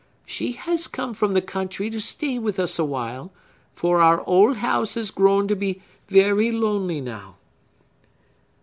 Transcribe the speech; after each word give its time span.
She 0.25 0.53
has 0.53 0.87
come 0.87 1.13
from 1.13 1.35
the 1.35 1.43
country 1.43 1.91
to 1.91 2.01
stay 2.01 2.39
with 2.39 2.59
us 2.59 2.79
awhile; 2.79 3.31
for 3.75 4.01
our 4.01 4.23
old 4.25 4.57
house 4.57 4.95
has 4.95 5.11
grown 5.11 5.47
to 5.47 5.55
be 5.55 5.83
very 6.07 6.51
lonely 6.51 6.99
now." 7.01 7.35